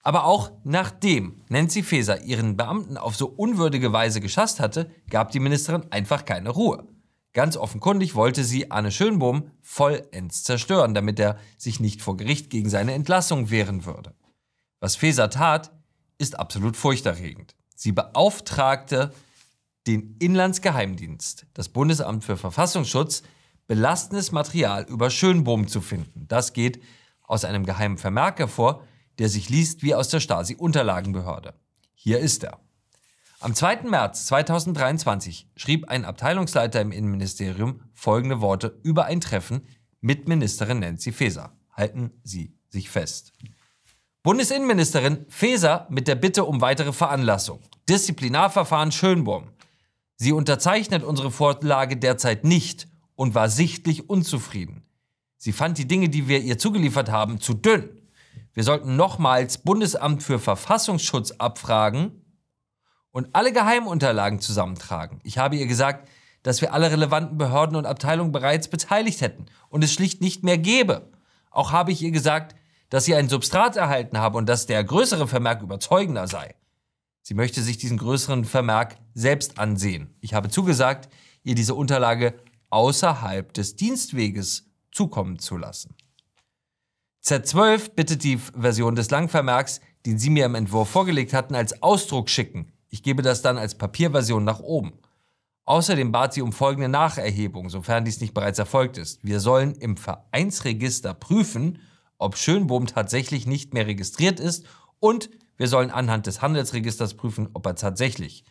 Aber 0.03 0.25
auch 0.25 0.51
nachdem 0.63 1.41
Nancy 1.49 1.83
Faeser 1.83 2.23
ihren 2.23 2.57
Beamten 2.57 2.97
auf 2.97 3.15
so 3.15 3.27
unwürdige 3.27 3.93
Weise 3.93 4.19
geschasst 4.19 4.59
hatte, 4.59 4.89
gab 5.09 5.31
die 5.31 5.39
Ministerin 5.39 5.91
einfach 5.91 6.25
keine 6.25 6.49
Ruhe. 6.49 6.87
Ganz 7.33 7.55
offenkundig 7.55 8.15
wollte 8.15 8.43
sie 8.43 8.71
Arne 8.71 8.91
Schönbohm 8.91 9.51
vollends 9.61 10.43
zerstören, 10.43 10.93
damit 10.93 11.19
er 11.19 11.37
sich 11.57 11.79
nicht 11.79 12.01
vor 12.01 12.17
Gericht 12.17 12.49
gegen 12.49 12.69
seine 12.69 12.93
Entlassung 12.93 13.49
wehren 13.51 13.85
würde. 13.85 14.13
Was 14.79 14.95
Faeser 14.95 15.29
tat, 15.29 15.71
ist 16.17 16.39
absolut 16.39 16.75
furchterregend. 16.75 17.55
Sie 17.75 17.91
beauftragte 17.91 19.13
den 19.87 20.17
Inlandsgeheimdienst, 20.19 21.45
das 21.53 21.69
Bundesamt 21.69 22.23
für 22.23 22.37
Verfassungsschutz, 22.37 23.23
belastendes 23.71 24.33
Material 24.33 24.83
über 24.89 25.09
Schönbohm 25.09 25.69
zu 25.69 25.79
finden. 25.79 26.27
Das 26.27 26.51
geht 26.51 26.83
aus 27.23 27.45
einem 27.45 27.65
geheimen 27.65 27.97
Vermerk 27.97 28.37
hervor, 28.39 28.85
der 29.17 29.29
sich 29.29 29.47
liest 29.47 29.81
wie 29.81 29.95
aus 29.95 30.09
der 30.09 30.19
Stasi-Unterlagenbehörde. 30.19 31.53
Hier 31.93 32.19
ist 32.19 32.43
er. 32.43 32.59
Am 33.39 33.55
2. 33.55 33.83
März 33.83 34.25
2023 34.25 35.47
schrieb 35.55 35.87
ein 35.87 36.03
Abteilungsleiter 36.03 36.81
im 36.81 36.91
Innenministerium 36.91 37.79
folgende 37.93 38.41
Worte 38.41 38.77
über 38.83 39.05
ein 39.05 39.21
Treffen 39.21 39.65
mit 40.01 40.27
Ministerin 40.27 40.79
Nancy 40.79 41.13
Faeser. 41.13 41.53
Halten 41.71 42.11
Sie 42.23 42.53
sich 42.67 42.89
fest. 42.89 43.31
Bundesinnenministerin 44.21 45.25
Faeser 45.29 45.87
mit 45.89 46.09
der 46.09 46.15
Bitte 46.15 46.43
um 46.43 46.59
weitere 46.59 46.91
Veranlassung. 46.91 47.61
Disziplinarverfahren 47.87 48.91
Schönbohm. 48.91 49.51
Sie 50.17 50.33
unterzeichnet 50.33 51.05
unsere 51.05 51.31
Vorlage 51.31 51.95
derzeit 51.95 52.43
nicht 52.43 52.90
und 53.21 53.35
war 53.35 53.49
sichtlich 53.49 54.09
unzufrieden. 54.09 54.81
Sie 55.37 55.51
fand 55.51 55.77
die 55.77 55.87
Dinge, 55.87 56.09
die 56.09 56.27
wir 56.27 56.41
ihr 56.41 56.57
zugeliefert 56.57 57.11
haben, 57.11 57.39
zu 57.39 57.53
dünn. 57.53 58.01
Wir 58.51 58.63
sollten 58.63 58.95
nochmals 58.95 59.59
Bundesamt 59.59 60.23
für 60.23 60.39
Verfassungsschutz 60.39 61.29
abfragen 61.33 62.25
und 63.11 63.27
alle 63.33 63.53
Geheimunterlagen 63.53 64.39
zusammentragen. 64.39 65.19
Ich 65.23 65.37
habe 65.37 65.55
ihr 65.55 65.67
gesagt, 65.67 66.09
dass 66.41 66.61
wir 66.61 66.73
alle 66.73 66.89
relevanten 66.89 67.37
Behörden 67.37 67.75
und 67.75 67.85
Abteilungen 67.85 68.31
bereits 68.31 68.69
beteiligt 68.69 69.21
hätten 69.21 69.45
und 69.69 69.83
es 69.83 69.93
schlicht 69.93 70.21
nicht 70.21 70.43
mehr 70.43 70.57
gäbe. 70.57 71.11
Auch 71.51 71.71
habe 71.71 71.91
ich 71.91 72.01
ihr 72.01 72.09
gesagt, 72.09 72.55
dass 72.89 73.05
sie 73.05 73.13
ein 73.13 73.29
Substrat 73.29 73.77
erhalten 73.77 74.17
habe 74.17 74.39
und 74.39 74.49
dass 74.49 74.65
der 74.65 74.83
größere 74.83 75.27
Vermerk 75.27 75.61
überzeugender 75.61 76.27
sei. 76.27 76.55
Sie 77.21 77.35
möchte 77.35 77.61
sich 77.61 77.77
diesen 77.77 77.99
größeren 77.99 78.45
Vermerk 78.45 78.97
selbst 79.13 79.59
ansehen. 79.59 80.15
Ich 80.21 80.33
habe 80.33 80.49
zugesagt, 80.49 81.07
ihr 81.43 81.53
diese 81.53 81.75
Unterlage 81.75 82.33
außerhalb 82.71 83.53
des 83.53 83.75
Dienstweges 83.75 84.65
zukommen 84.91 85.39
zu 85.39 85.57
lassen. 85.57 85.95
Z12 87.23 87.91
bittet 87.91 88.23
die 88.23 88.37
Version 88.37 88.95
des 88.95 89.11
Langvermerks, 89.11 89.79
den 90.05 90.17
Sie 90.17 90.31
mir 90.31 90.45
im 90.45 90.55
Entwurf 90.55 90.89
vorgelegt 90.89 91.33
hatten, 91.33 91.53
als 91.53 91.83
Ausdruck 91.83 92.29
schicken. 92.29 92.71
Ich 92.89 93.03
gebe 93.03 93.21
das 93.21 93.43
dann 93.43 93.57
als 93.57 93.75
Papierversion 93.75 94.43
nach 94.43 94.59
oben. 94.59 94.93
Außerdem 95.65 96.11
bat 96.11 96.33
sie 96.33 96.41
um 96.41 96.51
folgende 96.51 96.89
Nacherhebung, 96.89 97.69
sofern 97.69 98.03
dies 98.03 98.19
nicht 98.19 98.33
bereits 98.33 98.57
erfolgt 98.57 98.97
ist. 98.97 99.23
Wir 99.23 99.39
sollen 99.39 99.75
im 99.75 99.95
Vereinsregister 99.95 101.13
prüfen, 101.13 101.79
ob 102.17 102.35
Schönbohm 102.35 102.87
tatsächlich 102.87 103.45
nicht 103.45 103.73
mehr 103.73 103.85
registriert 103.85 104.39
ist 104.39 104.65
und 104.99 105.29
wir 105.57 105.67
sollen 105.67 105.91
anhand 105.91 106.25
des 106.25 106.41
Handelsregisters 106.41 107.13
prüfen, 107.13 107.49
ob 107.53 107.65
er 107.67 107.75
tatsächlich 107.75 108.43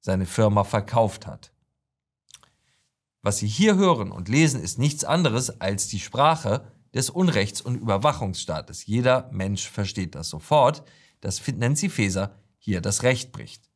seine 0.00 0.26
Firma 0.26 0.64
verkauft 0.64 1.26
hat. 1.26 1.52
Was 3.26 3.38
Sie 3.38 3.48
hier 3.48 3.74
hören 3.74 4.12
und 4.12 4.28
lesen, 4.28 4.62
ist 4.62 4.78
nichts 4.78 5.02
anderes 5.02 5.60
als 5.60 5.88
die 5.88 5.98
Sprache 5.98 6.70
des 6.94 7.10
Unrechts- 7.10 7.60
und 7.60 7.74
Überwachungsstaates. 7.74 8.86
Jeder 8.86 9.28
Mensch 9.32 9.68
versteht 9.68 10.14
das 10.14 10.28
sofort, 10.28 10.84
dass 11.22 11.42
Nancy 11.48 11.88
Faeser 11.88 12.36
hier 12.56 12.80
das 12.80 13.02
Recht 13.02 13.32
bricht. 13.32 13.68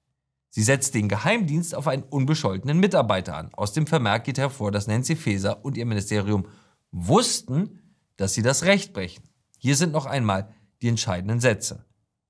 Sie 0.51 0.63
setzt 0.63 0.95
den 0.95 1.09
Geheimdienst 1.09 1.75
auf 1.75 1.89
einen 1.89 2.05
unbescholtenen 2.05 2.79
Mitarbeiter 2.79 3.37
an. 3.37 3.53
Aus 3.53 3.73
dem 3.73 3.89
Vermerk 3.89 4.23
geht 4.23 4.39
hervor, 4.39 4.71
dass 4.71 4.87
Nancy 4.87 5.17
Faeser 5.17 5.65
und 5.65 5.77
ihr 5.77 5.85
Ministerium 5.85 6.47
wussten, 6.93 7.81
dass 8.19 8.35
sie 8.35 8.43
das 8.43 8.63
Recht 8.63 8.93
brechen. 8.93 9.25
Hier 9.59 9.75
sind 9.75 9.91
noch 9.91 10.07
einmal 10.07 10.55
die 10.81 10.87
entscheidenden 10.87 11.41
Sätze. 11.41 11.85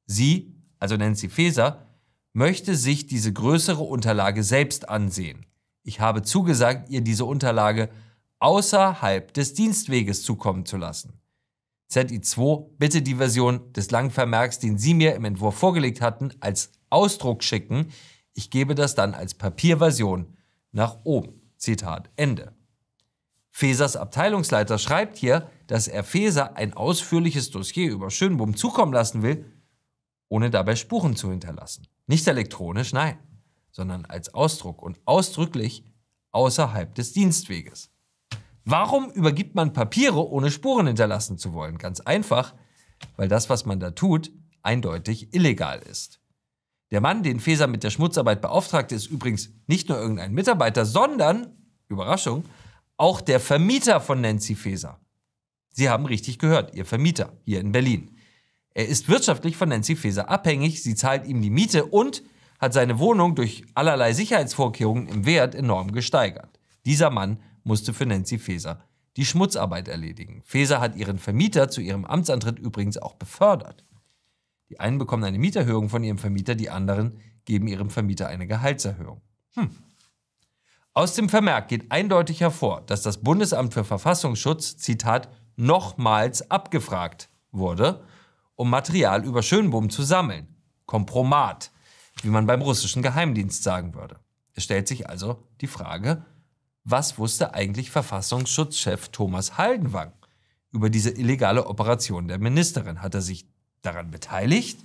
Sie, 0.07 0.55
also 0.79 0.97
Nancy 0.97 1.29
Faeser, 1.29 1.87
möchte 2.33 2.77
sich 2.77 3.09
diese 3.09 3.31
größere 3.31 3.83
Unterlage 3.83 4.43
selbst 4.43 4.89
ansehen. 4.89 5.45
Ich 5.83 6.01
habe 6.01 6.23
zugesagt, 6.23 6.91
ihr 6.91 7.01
diese 7.01 7.25
Unterlage 7.25 7.91
außerhalb 8.39 9.33
des 9.33 9.55
Dienstweges 9.55 10.23
zukommen 10.23 10.67
zu 10.67 10.77
lassen. 10.77 11.21
ZI2 11.91 12.77
bitte 12.79 13.03
die 13.03 13.17
Version 13.17 13.73
des 13.73 13.91
Langvermerks, 13.91 14.59
den 14.59 14.79
Sie 14.79 14.95
mir 14.95 15.15
im 15.15 15.25
Entwurf 15.25 15.57
vorgelegt 15.57 16.01
hatten, 16.01 16.31
als 16.41 16.71
Ausdruck 16.89 17.43
schicken. 17.43 17.89
Ich 18.33 18.51
gebe 18.51 18.75
das 18.75 18.95
dann 18.95 19.15
als 19.15 19.35
Papierversion 19.35 20.37
nach 20.73 20.99
oben. 21.05 21.41
Zitat 21.57 22.11
Ende. 22.17 22.55
Fesers 23.51 23.97
Abteilungsleiter 23.97 24.79
schreibt 24.79 25.19
hier, 25.19 25.51
dass 25.67 25.89
er 25.89 26.05
Feser 26.05 26.57
ein 26.57 26.73
ausführliches 26.73 27.51
Dossier 27.51 27.91
über 27.91 28.11
Schönbohm 28.11 28.57
zukommen 28.57 28.93
lassen 28.93 29.23
will, 29.23 29.45
ohne 30.29 30.51
dabei 30.51 30.77
Spuren 30.77 31.17
zu 31.17 31.31
hinterlassen. 31.31 31.87
Nicht 32.07 32.27
elektronisch, 32.29 32.93
nein, 32.93 33.19
sondern 33.71 34.05
als 34.05 34.35
Ausdruck 34.35 34.83
und 34.83 34.99
ausdrücklich 35.05 35.85
außerhalb 36.33 36.95
des 36.95 37.13
Dienstweges. 37.13 37.91
Warum 38.65 39.11
übergibt 39.11 39.55
man 39.55 39.73
Papiere, 39.73 40.29
ohne 40.29 40.51
Spuren 40.51 40.87
hinterlassen 40.87 41.39
zu 41.39 41.53
wollen? 41.53 41.79
Ganz 41.79 42.01
einfach, 42.01 42.55
weil 43.17 43.29
das, 43.29 43.51
was 43.51 43.67
man 43.67 43.81
da 43.81 43.91
tut, 43.91 44.31
eindeutig 44.63 45.35
illegal 45.35 45.81
ist. 45.81 46.21
Der 46.91 47.01
Mann, 47.01 47.23
den 47.23 47.41
Feser 47.41 47.67
mit 47.67 47.85
der 47.85 47.91
Schmutzarbeit 47.91 48.41
beauftragte, 48.41 48.95
ist 48.95 49.07
übrigens 49.07 49.51
nicht 49.67 49.89
nur 49.89 49.99
irgendein 49.99 50.33
Mitarbeiter, 50.33 50.85
sondern, 50.85 51.57
Überraschung, 51.89 52.45
auch 52.97 53.21
der 53.21 53.41
Vermieter 53.41 54.01
von 54.01 54.21
Nancy 54.21 54.55
Faeser. 54.55 55.01
Sie 55.71 55.89
haben 55.89 56.05
richtig 56.05 56.39
gehört, 56.39 56.75
Ihr 56.75 56.85
Vermieter 56.85 57.33
hier 57.45 57.61
in 57.61 57.73
Berlin. 57.73 58.17
Er 58.75 58.87
ist 58.87 59.09
wirtschaftlich 59.09 59.57
von 59.57 59.69
Nancy 59.69 59.97
Faeser 59.97 60.29
abhängig, 60.29 60.83
sie 60.83 60.95
zahlt 60.95 61.27
ihm 61.27 61.43
die 61.43 61.51
Miete 61.51 61.87
und 61.87 62.23
hat 62.61 62.75
seine 62.75 62.99
Wohnung 62.99 63.35
durch 63.35 63.65
allerlei 63.75 64.13
Sicherheitsvorkehrungen 64.13 65.09
im 65.09 65.27
Wert 65.27 65.55
enorm 65.55 65.93
gesteigert. 65.93 66.61
Dieser 66.85 67.11
Mann 67.11 67.41
musste 67.65 67.95
für 67.95 68.07
Nancy 68.07 68.39
Faeser 68.39 68.85
die 69.17 69.25
Schmutzarbeit 69.25 69.89
erledigen. 69.89 70.43
Faeser 70.45 70.81
hat 70.81 70.95
ihren 70.95 71.19
Vermieter 71.19 71.69
zu 71.69 71.81
ihrem 71.81 72.05
Amtsantritt 72.05 72.59
übrigens 72.59 72.97
auch 72.99 73.15
befördert. 73.15 73.85
Die 74.69 74.79
einen 74.79 74.99
bekommen 74.99 75.25
eine 75.25 75.39
Mieterhöhung 75.39 75.89
von 75.89 76.05
ihrem 76.05 76.19
Vermieter, 76.19 76.55
die 76.55 76.71
anderen 76.71 77.19
geben 77.45 77.67
ihrem 77.67 77.91
Vermieter 77.91 78.29
eine 78.29 78.47
Gehaltserhöhung. 78.47 79.21
Hm. 79.55 79.71
Aus 80.93 81.15
dem 81.15 81.29
Vermerk 81.29 81.69
geht 81.69 81.91
eindeutig 81.91 82.41
hervor, 82.41 82.83
dass 82.83 83.03
das 83.03 83.23
Bundesamt 83.23 83.75
für 83.75 83.85
Verfassungsschutz, 83.85 84.77
Zitat, 84.77 85.29
nochmals 85.57 86.51
abgefragt 86.51 87.31
wurde, 87.51 88.05
um 88.55 88.71
Material 88.71 89.25
über 89.25 89.43
Schönbohm 89.43 89.91
zu 89.91 90.03
sammeln. 90.03 90.55
Kompromat, 90.87 91.73
wie 92.23 92.29
man 92.29 92.47
beim 92.47 92.63
russischen 92.63 93.03
Geheimdienst 93.03 93.63
sagen 93.63 93.95
würde. 93.95 94.19
Es 94.55 94.65
stellt 94.65 94.89
sich 94.89 95.09
also 95.09 95.43
die 95.61 95.67
Frage, 95.67 96.25
was 96.85 97.19
wusste 97.19 97.55
eigentlich 97.55 97.91
Verfassungsschutzchef 97.91 99.09
Thomas 99.11 99.59
Haldenwang 99.59 100.13
über 100.73 100.91
diese 100.91 101.11
illegale 101.11 101.67
Operation 101.67 102.29
der 102.29 102.39
Ministerin? 102.39 103.03
Hat 103.03 103.15
er 103.15 103.23
sich 103.23 103.47
daran 103.83 104.11
beteiligt? 104.11 104.81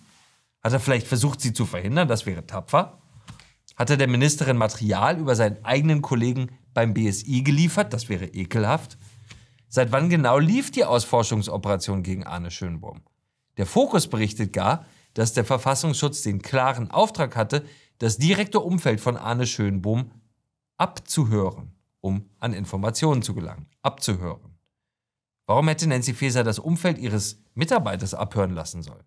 Hat 0.64 0.74
er 0.74 0.80
vielleicht 0.80 1.08
versucht, 1.08 1.42
sie 1.42 1.54
zu 1.54 1.66
verhindern? 1.66 2.08
Das 2.08 2.26
wäre 2.26 2.46
tapfer. 2.46 3.02
Hat 3.76 3.90
er 3.90 3.98
der 3.98 4.08
Ministerin 4.08 4.58
Material 4.58 5.20
über 5.20 5.36
seinen 5.36 5.64
eigenen 5.66 6.02
Kollegen 6.02 6.50
beim 6.74 6.94
BSI 6.94 7.44
geliefert? 7.44 7.94
Das 7.94 8.10
wäre 8.10 8.26
ekelhaft. 8.26 8.98
Seit 9.68 9.92
wann 9.92 10.10
genau 10.10 10.40
lief 10.40 10.72
die 10.72 10.86
Ausforschungsoperation 10.86 12.04
gegen 12.04 12.24
Arne 12.24 12.52
Schönbohm? 12.52 13.02
Der 13.58 13.66
Fokus 13.66 14.08
berichtet 14.08 14.54
gar, 14.54 14.86
dass 15.16 15.34
der 15.34 15.46
Verfassungsschutz 15.46 16.22
den 16.22 16.42
klaren 16.42 16.92
Auftrag 16.92 17.36
hatte, 17.36 17.66
das 17.98 18.18
direkte 18.18 18.60
Umfeld 18.60 19.02
von 19.02 19.18
Arne 19.18 19.48
Schönbohm 19.48 20.12
abzuhören, 20.78 21.74
um 22.02 22.30
an 22.40 22.54
Informationen 22.54 23.24
zu 23.24 23.34
gelangen. 23.34 23.66
Abzuhören. 23.82 24.58
Warum 25.48 25.68
hätte 25.68 25.88
Nancy 25.88 26.14
Faeser 26.14 26.44
das 26.44 26.60
Umfeld 26.60 26.98
ihres 26.98 27.42
Mitarbeiters 27.54 28.14
abhören 28.14 28.54
lassen 28.54 28.84
sollen? 28.84 29.04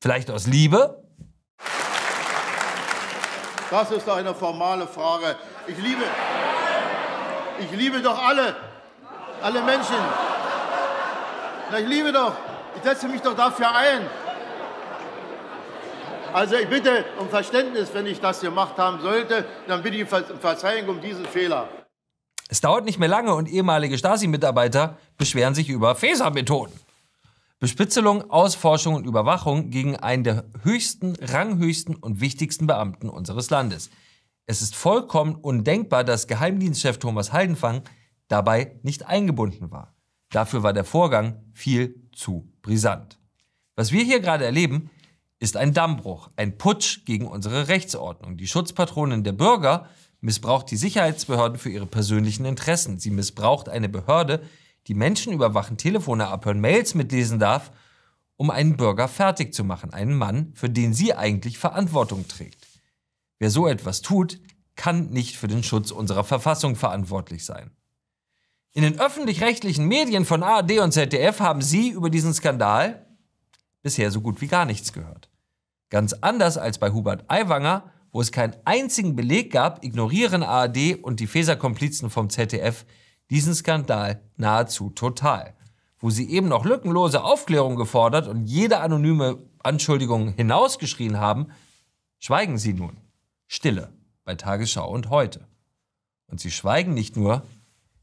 Vielleicht 0.00 0.30
aus 0.30 0.46
Liebe? 0.46 1.02
Das 3.70 3.90
ist 3.90 4.08
eine 4.08 4.34
formale 4.34 4.86
Frage. 4.86 5.36
Ich 5.66 5.78
liebe, 5.78 6.02
ich 7.60 7.70
liebe 7.72 8.00
doch 8.00 8.18
alle, 8.22 8.56
alle 9.42 9.62
Menschen. 9.62 9.96
Ich 11.78 11.86
liebe 11.86 12.12
doch, 12.12 12.34
ich 12.76 12.82
setze 12.82 13.08
mich 13.08 13.20
doch 13.20 13.34
dafür 13.34 13.74
ein. 13.74 14.02
Also 16.32 16.54
ich 16.54 16.68
bitte 16.68 17.04
um 17.18 17.28
Verständnis, 17.28 17.90
wenn 17.92 18.06
ich 18.06 18.20
das 18.20 18.40
gemacht 18.40 18.76
haben 18.78 19.00
sollte, 19.00 19.44
dann 19.66 19.82
bitte 19.82 19.96
ich 19.96 20.02
um 20.02 20.38
Verzeihung 20.38 20.88
um 20.88 21.00
diesen 21.00 21.24
Fehler. 21.24 21.68
Es 22.48 22.60
dauert 22.60 22.84
nicht 22.84 22.98
mehr 22.98 23.08
lange 23.08 23.34
und 23.34 23.48
ehemalige 23.48 23.98
Stasi-Mitarbeiter 23.98 24.96
beschweren 25.16 25.54
sich 25.54 25.68
über 25.68 25.94
Feser-Methoden. 25.94 26.72
Bespitzelung, 27.58 28.30
Ausforschung 28.30 28.94
und 28.94 29.06
Überwachung 29.06 29.70
gegen 29.70 29.96
einen 29.96 30.24
der 30.24 30.44
höchsten, 30.62 31.16
ranghöchsten 31.20 31.96
und 31.96 32.20
wichtigsten 32.20 32.66
Beamten 32.66 33.08
unseres 33.08 33.50
Landes. 33.50 33.90
Es 34.46 34.62
ist 34.62 34.74
vollkommen 34.74 35.34
undenkbar, 35.34 36.04
dass 36.04 36.26
Geheimdienstchef 36.26 36.98
Thomas 36.98 37.32
Haldenfang 37.32 37.82
dabei 38.28 38.78
nicht 38.82 39.06
eingebunden 39.06 39.70
war. 39.70 39.94
Dafür 40.30 40.62
war 40.62 40.72
der 40.72 40.84
Vorgang 40.84 41.42
viel 41.54 42.08
zu 42.12 42.52
brisant. 42.62 43.18
Was 43.76 43.92
wir 43.92 44.04
hier 44.04 44.20
gerade 44.20 44.44
erleben, 44.44 44.90
ist 45.40 45.56
ein 45.56 45.72
Dammbruch, 45.72 46.30
ein 46.36 46.58
Putsch 46.58 47.04
gegen 47.06 47.26
unsere 47.26 47.68
Rechtsordnung. 47.68 48.36
Die 48.36 48.46
Schutzpatronin 48.46 49.24
der 49.24 49.32
Bürger 49.32 49.88
missbraucht 50.20 50.70
die 50.70 50.76
Sicherheitsbehörden 50.76 51.58
für 51.58 51.70
ihre 51.70 51.86
persönlichen 51.86 52.44
Interessen. 52.44 52.98
Sie 52.98 53.10
missbraucht 53.10 53.68
eine 53.68 53.88
Behörde, 53.88 54.42
die 54.86 54.94
Menschen 54.94 55.32
überwachen, 55.32 55.78
Telefone 55.78 56.28
abhören, 56.28 56.60
Mails 56.60 56.94
mitlesen 56.94 57.38
darf, 57.38 57.72
um 58.36 58.50
einen 58.50 58.76
Bürger 58.76 59.08
fertig 59.08 59.54
zu 59.54 59.64
machen, 59.64 59.92
einen 59.92 60.14
Mann, 60.14 60.52
für 60.54 60.68
den 60.68 60.92
sie 60.92 61.14
eigentlich 61.14 61.58
Verantwortung 61.58 62.28
trägt. 62.28 62.66
Wer 63.38 63.50
so 63.50 63.66
etwas 63.66 64.02
tut, 64.02 64.38
kann 64.76 65.08
nicht 65.08 65.36
für 65.36 65.48
den 65.48 65.62
Schutz 65.62 65.90
unserer 65.90 66.24
Verfassung 66.24 66.76
verantwortlich 66.76 67.44
sein. 67.44 67.70
In 68.72 68.82
den 68.82 69.00
öffentlich-rechtlichen 69.00 69.86
Medien 69.86 70.24
von 70.24 70.42
ARD 70.42 70.78
und 70.80 70.92
ZDF 70.92 71.40
haben 71.40 71.60
Sie 71.60 71.88
über 71.90 72.08
diesen 72.08 72.32
Skandal 72.34 73.06
bisher 73.82 74.10
so 74.10 74.20
gut 74.20 74.40
wie 74.40 74.46
gar 74.46 74.64
nichts 74.64 74.92
gehört. 74.92 75.29
Ganz 75.90 76.12
anders 76.12 76.56
als 76.56 76.78
bei 76.78 76.92
Hubert 76.92 77.24
Aiwanger, 77.28 77.90
wo 78.12 78.20
es 78.20 78.32
keinen 78.32 78.56
einzigen 78.64 79.16
Beleg 79.16 79.52
gab, 79.52 79.84
ignorieren 79.84 80.42
ARD 80.42 80.94
und 81.02 81.20
die 81.20 81.26
Feser-Komplizen 81.26 82.10
vom 82.10 82.30
ZDF 82.30 82.86
diesen 83.28 83.54
Skandal 83.54 84.22
nahezu 84.36 84.90
total. 84.90 85.54
Wo 85.98 86.10
sie 86.10 86.30
eben 86.30 86.48
noch 86.48 86.64
lückenlose 86.64 87.22
Aufklärung 87.22 87.76
gefordert 87.76 88.26
und 88.26 88.46
jede 88.46 88.80
anonyme 88.80 89.38
Anschuldigung 89.62 90.32
hinausgeschrien 90.34 91.18
haben, 91.18 91.48
schweigen 92.18 92.56
sie 92.56 92.72
nun. 92.72 92.96
Stille 93.46 93.92
bei 94.24 94.34
Tagesschau 94.34 94.88
und 94.90 95.10
heute. 95.10 95.46
Und 96.26 96.40
sie 96.40 96.50
schweigen 96.50 96.94
nicht 96.94 97.16
nur, 97.16 97.42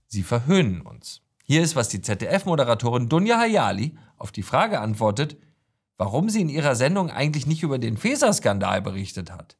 sie 0.07 0.23
verhöhnen 0.23 0.81
uns. 0.81 1.21
Hier 1.43 1.61
ist, 1.63 1.77
was 1.77 1.87
die 1.87 2.01
ZDF-Moderatorin 2.01 3.07
Dunja 3.07 3.39
Hayali 3.39 3.97
auf 4.17 4.31
die 4.31 4.43
Frage 4.43 4.81
antwortet, 4.81 5.37
warum 5.97 6.29
sie 6.29 6.41
in 6.41 6.49
ihrer 6.49 6.75
Sendung 6.75 7.09
eigentlich 7.11 7.47
nicht 7.47 7.63
über 7.63 7.79
den 7.79 7.97
Feser-Skandal 7.97 8.81
berichtet 8.81 9.31
hat. 9.31 9.57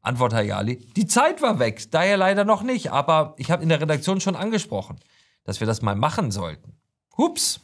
Antwort 0.00 0.34
Hayali, 0.34 0.78
die 0.96 1.06
Zeit 1.06 1.42
war 1.42 1.58
weg, 1.58 1.90
daher 1.90 2.16
leider 2.16 2.44
noch 2.44 2.62
nicht, 2.62 2.90
aber 2.90 3.34
ich 3.36 3.50
habe 3.50 3.62
in 3.62 3.68
der 3.68 3.80
Redaktion 3.80 4.20
schon 4.20 4.34
angesprochen, 4.34 4.98
dass 5.44 5.60
wir 5.60 5.66
das 5.66 5.82
mal 5.82 5.94
machen 5.94 6.30
sollten. 6.30 6.76
Hups, 7.16 7.60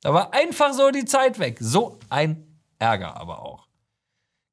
da 0.00 0.14
war 0.14 0.32
einfach 0.32 0.72
so 0.72 0.90
die 0.90 1.04
Zeit 1.04 1.38
weg. 1.38 1.58
So 1.60 1.98
ein 2.08 2.46
Ärger 2.78 3.16
aber 3.16 3.42
auch. 3.42 3.66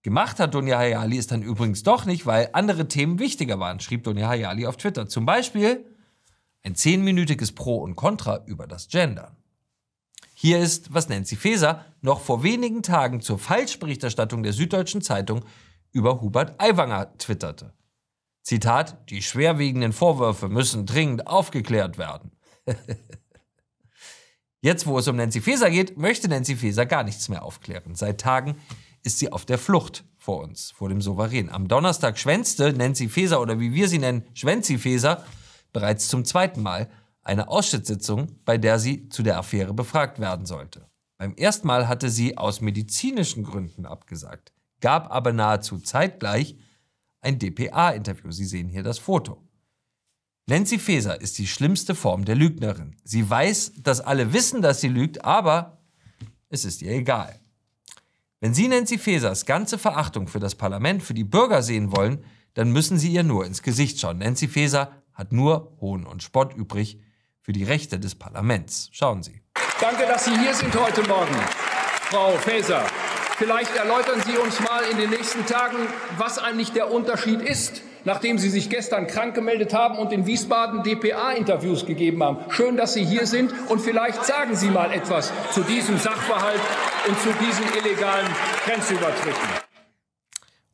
Gemacht 0.01 0.39
hat 0.39 0.53
Donja 0.53 0.77
Hayali 0.77 1.17
es 1.17 1.27
dann 1.27 1.41
übrigens 1.41 1.83
doch 1.83 2.05
nicht, 2.05 2.25
weil 2.25 2.49
andere 2.53 2.87
Themen 2.87 3.17
wichtiger 3.19 3.59
waren, 3.59 3.79
schrieb 3.79 4.03
Donja 4.03 4.27
Hayali 4.27 4.67
auf 4.67 4.77
Twitter. 4.77 5.07
Zum 5.07 5.25
Beispiel 5.25 5.85
ein 6.63 6.75
zehnminütiges 6.75 7.53
Pro 7.53 7.77
und 7.77 7.95
Contra 7.95 8.43
über 8.45 8.67
das 8.67 8.87
Gendern. 8.87 9.35
Hier 10.37 10.59
ist, 10.59 10.93
was 10.93 11.07
Nancy 11.07 11.37
Faeser 11.37 11.85
noch 12.01 12.19
vor 12.19 12.43
wenigen 12.43 12.83
Tagen 12.83 13.21
zur 13.21 13.39
Falschberichterstattung 13.39 14.43
der 14.43 14.51
Süddeutschen 14.51 15.01
Zeitung 15.01 15.45
über 15.93 16.19
Hubert 16.19 16.59
Aiwanger 16.61 17.17
twitterte. 17.17 17.73
Zitat, 18.43 19.09
die 19.09 19.21
schwerwiegenden 19.21 19.93
Vorwürfe 19.93 20.49
müssen 20.49 20.85
dringend 20.85 21.25
aufgeklärt 21.25 21.97
werden. 21.97 22.31
Jetzt, 24.61 24.85
wo 24.87 24.99
es 24.99 25.07
um 25.07 25.15
Nancy 25.15 25.39
Faeser 25.39 25.69
geht, 25.69 25.97
möchte 25.97 26.27
Nancy 26.27 26.57
Faeser 26.57 26.85
gar 26.85 27.03
nichts 27.03 27.29
mehr 27.29 27.43
aufklären. 27.43 27.95
Seit 27.95 28.19
Tagen 28.19 28.57
ist 29.03 29.19
sie 29.19 29.31
auf 29.31 29.45
der 29.45 29.57
Flucht 29.57 30.03
vor 30.17 30.43
uns, 30.43 30.71
vor 30.71 30.89
dem 30.89 31.01
Souverän. 31.01 31.49
Am 31.49 31.69
Donnerstag 31.69 32.19
schwänzte 32.19 32.73
Nancy 32.73 33.07
Faeser 33.07 33.39
oder 33.39 33.61
wie 33.61 33.73
wir 33.73 33.87
sie 33.87 33.99
nennen, 33.99 34.25
Schwänzi 34.33 34.79
Faeser, 34.79 35.23
bereits 35.71 36.09
zum 36.09 36.25
zweiten 36.25 36.61
Mal 36.61 36.89
eine 37.25 37.49
Ausschusssitzung, 37.49 38.39
bei 38.45 38.57
der 38.57 38.79
sie 38.79 39.09
zu 39.09 39.23
der 39.23 39.37
Affäre 39.37 39.73
befragt 39.73 40.19
werden 40.19 40.45
sollte. 40.45 40.87
Beim 41.17 41.33
ersten 41.35 41.67
Mal 41.67 41.87
hatte 41.87 42.09
sie 42.09 42.37
aus 42.37 42.61
medizinischen 42.61 43.43
Gründen 43.43 43.85
abgesagt, 43.85 44.53
gab 44.79 45.11
aber 45.11 45.33
nahezu 45.33 45.79
zeitgleich 45.79 46.55
ein 47.21 47.39
DPA-Interview. 47.39 48.31
Sie 48.31 48.45
sehen 48.45 48.69
hier 48.69 48.83
das 48.83 48.99
Foto. 48.99 49.41
Nancy 50.47 50.77
Faeser 50.77 51.19
ist 51.19 51.39
die 51.39 51.47
schlimmste 51.47 51.95
Form 51.95 52.23
der 52.23 52.35
Lügnerin. 52.35 52.95
Sie 53.03 53.27
weiß, 53.27 53.73
dass 53.81 54.01
alle 54.01 54.31
wissen, 54.31 54.61
dass 54.61 54.79
sie 54.79 54.89
lügt, 54.89 55.25
aber 55.25 55.79
es 56.49 56.65
ist 56.65 56.83
ihr 56.83 56.91
egal. 56.91 57.39
Wenn 58.41 58.53
Sie 58.53 58.67
Nancy 58.67 58.99
Faesers 58.99 59.47
ganze 59.47 59.79
Verachtung 59.79 60.27
für 60.27 60.39
das 60.39 60.53
Parlament, 60.53 61.01
für 61.01 61.15
die 61.15 61.23
Bürger 61.23 61.63
sehen 61.63 61.95
wollen, 61.95 62.23
dann 62.53 62.71
müssen 62.71 62.99
Sie 62.99 63.11
ihr 63.11 63.23
nur 63.23 63.45
ins 63.45 63.63
Gesicht 63.63 63.99
schauen. 63.99 64.19
Nancy 64.19 64.47
Faeser 64.47 64.91
hat 65.13 65.31
nur 65.31 65.75
Hohn 65.81 66.05
und 66.05 66.21
Spott 66.21 66.53
übrig 66.53 66.99
für 67.45 67.53
die 67.53 67.63
Rechte 67.63 67.99
des 67.99 68.15
Parlaments. 68.15 68.89
Schauen 68.91 69.21
Sie. 69.21 69.39
Danke, 69.79 70.07
dass 70.07 70.25
Sie 70.25 70.35
hier 70.35 70.55
sind 70.55 70.73
heute 70.73 71.03
Morgen, 71.07 71.35
Frau 72.09 72.31
Faeser. 72.31 72.83
Vielleicht 73.37 73.75
erläutern 73.75 74.19
Sie 74.25 74.35
uns 74.35 74.59
mal 74.61 74.81
in 74.89 74.97
den 74.97 75.11
nächsten 75.11 75.45
Tagen, 75.45 75.77
was 76.17 76.39
eigentlich 76.39 76.71
der 76.71 76.91
Unterschied 76.91 77.41
ist, 77.41 77.83
nachdem 78.03 78.39
Sie 78.39 78.49
sich 78.49 78.71
gestern 78.71 79.05
krank 79.05 79.35
gemeldet 79.35 79.75
haben 79.75 79.99
und 79.99 80.11
in 80.11 80.25
Wiesbaden 80.25 80.81
DPA-Interviews 80.81 81.85
gegeben 81.85 82.23
haben. 82.23 82.49
Schön, 82.49 82.77
dass 82.77 82.93
Sie 82.93 83.05
hier 83.05 83.27
sind 83.27 83.53
und 83.69 83.79
vielleicht 83.79 84.25
sagen 84.25 84.55
Sie 84.55 84.71
mal 84.71 84.91
etwas 84.91 85.31
zu 85.51 85.61
diesem 85.61 85.99
Sachverhalt 85.99 86.61
und 87.07 87.19
zu 87.19 87.29
diesen 87.45 87.65
illegalen 87.77 88.27
Grenzübertritten. 88.65 89.49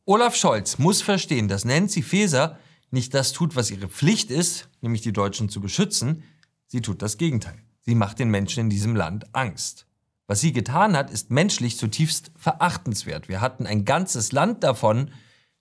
Olaf 0.06 0.38
Scholz 0.38 0.78
muss 0.78 1.02
verstehen, 1.02 1.50
dass 1.50 1.66
Nancy 1.66 2.02
Faeser 2.02 2.58
nicht 2.92 3.14
das 3.14 3.34
tut, 3.34 3.58
was 3.58 3.72
ihre 3.72 3.90
Pflicht 3.90 4.32
ist, 4.32 4.70
nämlich 4.80 5.02
die 5.02 5.14
Deutschen 5.14 5.50
zu 5.50 5.60
beschützen, 5.60 6.24
Sie 6.72 6.80
tut 6.80 7.02
das 7.02 7.18
Gegenteil. 7.18 7.62
Sie 7.82 7.96
macht 7.96 8.18
den 8.18 8.30
Menschen 8.30 8.62
in 8.62 8.70
diesem 8.70 8.96
Land 8.96 9.26
Angst. 9.36 9.88
Was 10.26 10.40
sie 10.40 10.54
getan 10.54 10.96
hat, 10.96 11.12
ist 11.12 11.30
menschlich 11.30 11.78
zutiefst 11.78 12.32
verachtenswert. 12.38 13.28
Wir 13.28 13.42
hatten 13.42 13.68
ein 13.68 13.84
ganzes 13.84 14.32
Land 14.32 14.64
davon. 14.64 15.12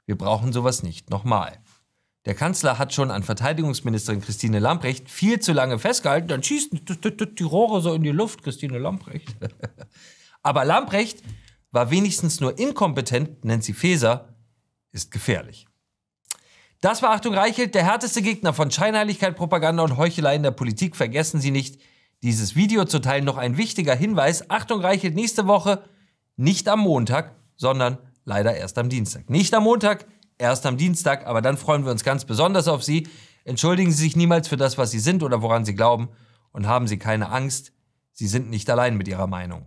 Wir 0.07 0.16
brauchen 0.16 0.53
sowas 0.53 0.85
nicht 0.85 1.11
nochmal. 1.11 1.59
Der 2.27 2.37
Kanzler 2.37 2.79
hat 2.79 2.94
schon 2.94 3.11
an 3.11 3.25
Verteidigungsministerin 3.25 4.20
Christine 4.20 4.61
Lamprecht 4.61 5.11
viel 5.11 5.40
zu 5.40 5.53
lange 5.53 5.81
festgehalten. 5.81 6.29
Dann 6.29 6.44
schießen 6.44 6.81
die 6.85 7.42
Rohre 7.42 7.81
so 7.81 7.92
in 7.92 8.05
die 8.05 8.12
Luft, 8.12 8.44
Christine 8.44 8.79
Lamprecht. 8.79 9.35
Aber 10.42 10.64
Lamprecht 10.64 11.25
war 11.73 11.90
wenigstens 11.90 12.38
nur 12.38 12.57
inkompetent. 12.57 13.44
Nancy 13.44 13.73
Faeser 13.73 14.37
ist 14.92 15.11
gefährlich. 15.11 15.66
Das 16.81 17.03
war 17.03 17.11
Achtung 17.11 17.35
Reichelt, 17.35 17.75
der 17.75 17.85
härteste 17.85 18.23
Gegner 18.23 18.55
von 18.55 18.71
Scheinheiligkeit, 18.71 19.37
Propaganda 19.37 19.83
und 19.83 19.99
Heuchelei 19.99 20.37
in 20.37 20.43
der 20.43 20.51
Politik. 20.51 20.97
Vergessen 20.97 21.38
Sie 21.38 21.51
nicht, 21.51 21.79
dieses 22.23 22.57
Video 22.57 22.87
zu 22.87 23.01
teilen. 23.01 23.27
Noch 23.27 23.37
ein 23.37 23.59
wichtiger 23.59 23.95
Hinweis. 23.95 24.49
Achtung 24.49 24.81
Reichelt, 24.81 25.14
nächste 25.14 25.47
Woche 25.47 25.83
nicht 26.37 26.69
am 26.69 26.81
Montag, 26.81 27.35
sondern 27.57 27.99
leider 28.25 28.57
erst 28.57 28.79
am 28.79 28.88
Dienstag. 28.88 29.29
Nicht 29.29 29.53
am 29.53 29.64
Montag, 29.64 30.07
erst 30.38 30.64
am 30.64 30.79
Dienstag, 30.79 31.27
aber 31.27 31.43
dann 31.43 31.59
freuen 31.59 31.85
wir 31.85 31.90
uns 31.90 32.03
ganz 32.03 32.25
besonders 32.25 32.66
auf 32.66 32.83
Sie. 32.83 33.09
Entschuldigen 33.45 33.93
Sie 33.93 34.03
sich 34.03 34.16
niemals 34.16 34.49
für 34.49 34.57
das, 34.57 34.79
was 34.79 34.90
Sie 34.90 35.01
sind 35.01 35.23
oder 35.23 35.43
woran 35.43 35.66
Sie 35.66 35.75
glauben 35.75 36.09
und 36.53 36.66
haben 36.66 36.88
Sie 36.88 36.99
keine 36.99 37.29
Angst. 37.29 37.73
Sie 38.12 38.27
sind 38.27 38.49
nicht 38.49 38.71
allein 38.71 38.97
mit 38.97 39.07
Ihrer 39.07 39.27
Meinung. 39.27 39.66